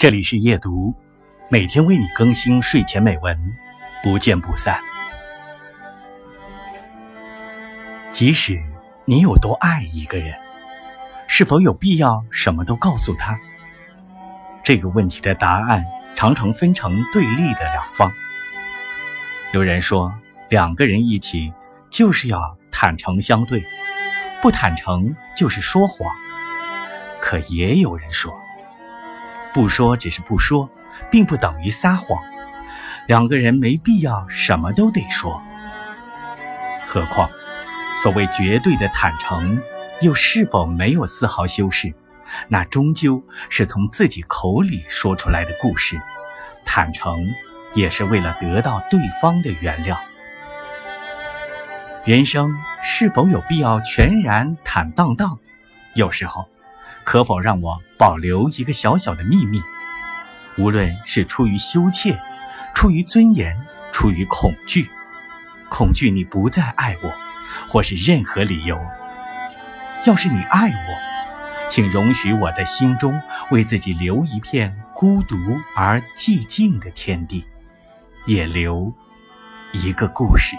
[0.00, 0.94] 这里是夜读，
[1.50, 3.38] 每天为你更新睡前美文，
[4.02, 4.80] 不见不散。
[8.10, 8.58] 即使
[9.04, 10.34] 你有多爱一个人，
[11.28, 13.38] 是否有必要什么都告诉他？
[14.64, 15.84] 这个问题的答案
[16.16, 18.10] 常常分成对立的两方。
[19.52, 20.10] 有人说，
[20.48, 21.52] 两个人一起
[21.90, 23.62] 就是要坦诚相对，
[24.40, 26.10] 不坦诚就是说谎。
[27.20, 28.32] 可也有人说。
[29.52, 30.70] 不说只是不说，
[31.10, 32.18] 并不等于撒谎。
[33.06, 35.42] 两个人没必要什么都得说。
[36.86, 37.28] 何况，
[37.96, 39.60] 所谓绝对的坦诚，
[40.00, 41.92] 又是否没有丝毫修饰？
[42.46, 46.00] 那终究是从自己口里说出来的故事。
[46.64, 47.26] 坦诚，
[47.74, 49.96] 也是为了得到对方的原谅。
[52.04, 55.38] 人生是否有必要全然坦荡荡？
[55.94, 56.48] 有时候。
[57.04, 59.60] 可否让我保留一个小小的秘密？
[60.58, 62.18] 无论是出于羞怯，
[62.74, 63.56] 出于尊严，
[63.92, 64.90] 出于恐惧，
[65.68, 67.12] 恐惧你不再爱我，
[67.68, 68.78] 或是任何理由。
[70.06, 73.20] 要是你爱我，请容许我在心中
[73.50, 75.36] 为自己留一片孤独
[75.74, 77.46] 而寂静的天地，
[78.26, 78.92] 也留
[79.72, 80.56] 一个故事。